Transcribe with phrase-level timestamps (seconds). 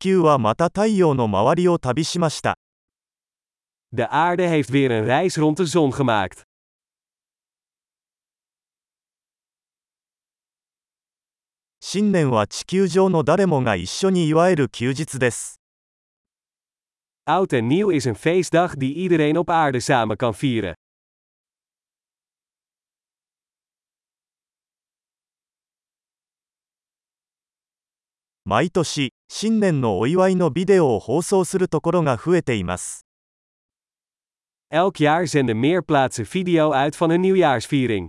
[0.00, 2.56] 球はまた太陽の周りを旅しました。
[3.92, 6.46] De aarde heeft weer een reis rond de zon gemaakt.
[11.80, 15.60] 新年は地球上の誰もが一緒に祝える休日です。
[17.26, 20.74] Oud en nieuw is een feestdag die iedereen op aarde samen kan vieren.
[28.44, 33.06] 毎年、新年のお祝いのビデオを放送するところが増えています。
[34.72, 38.08] Elk jaar zenden meer plaatsen video uit van hun nieuwjaarsviering.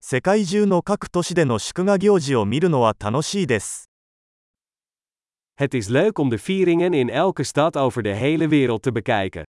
[0.00, 3.90] 世界中の各都市での祝賀行事を見るのは楽しいです。
[5.58, 9.44] Het is leuk om de vieringen in elke stad over de hele wereld te bekijken.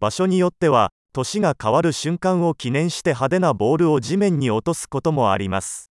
[0.00, 5.90] 場所によっては、年が変わる瞬間を記念して派手なボールを地面に落とすこともあります。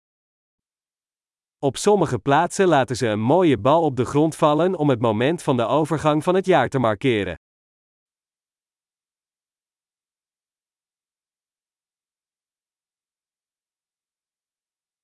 [1.61, 5.43] Op sommige plaatsen laten ze een mooie bal op de grond vallen om het moment
[5.43, 7.35] van de overgang van het jaar te markeren.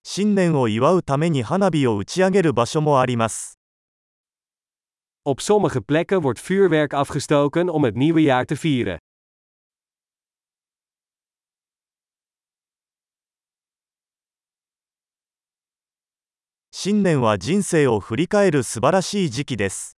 [0.03, 3.56] 新年を祝うために花火を打ち上げる場所もあります。
[5.26, 8.98] Op sommige plekken wordt vuurwerk afgestoken om het nieuwe jaar te vieren.
[16.74, 19.96] 新年は人生を振り返る素晴らしい時期です。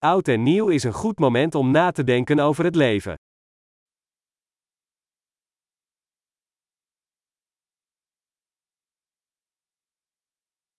[0.00, 3.16] Oud en nieuw is een goed moment om na te denken over het leven.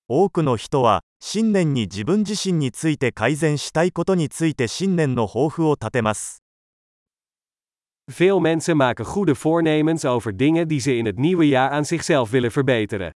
[0.09, 6.42] 多くの人は、 新年に自分自身について改善したいことについて新年の抱負を立てます。
[8.10, 12.50] Veel mensen maken goede voornemens over dingen die ze in het nieuwe jaar aan zichzelf willen
[12.50, 13.12] verbeteren.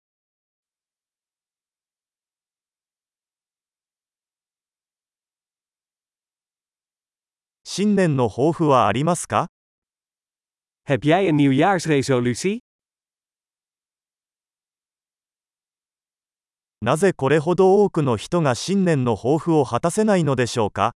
[7.63, 9.47] 新年の抱負はありますか
[10.83, 12.57] Heb jij een nieuwjaarsresolutie?
[16.83, 20.91] なぜこれほど多くの人が新年の抱負を果たせないのでしょうか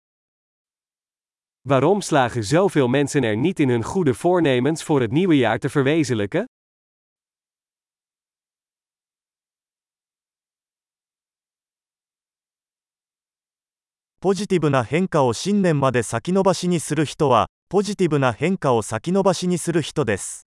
[1.67, 5.69] Waarom slagen zoveel mensen er niet in hun goede voornemens voor het nieuwe jaar te
[5.69, 6.45] verwezenlijken?
[14.21, 20.44] ポジティブな変化を新年まで先延ばしにする人は、ポジティブな変化を先延ばしにする人です。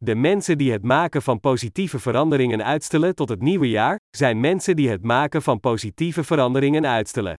[0.00, 4.76] De mensen die het maken van positieve veranderingen uitstellen tot het nieuwe jaar, zijn mensen
[4.76, 7.34] die het maken van positieve veranderingen uitstellen.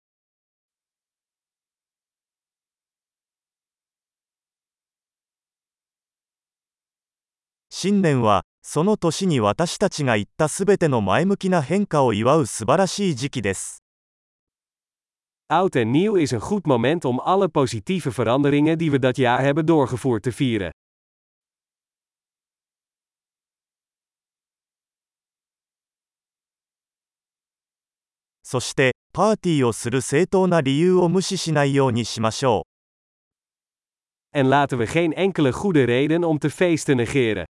[7.70, 13.84] 新年は、その年に私たちが言ったすべての前向きな変化を祝う素晴らしい時期です。
[15.50, 19.42] Oud en nieuw is een goed moment om alle positieve veranderingen die we dat jaar
[19.42, 20.72] hebben doorgevoerd te vieren.
[28.52, 32.66] そして、パーティーをする正当な理由を無視しないようにしましょ
[34.34, 34.38] う。
[34.38, 37.46] En laten we geen enkele goede reden om te feesten negeren.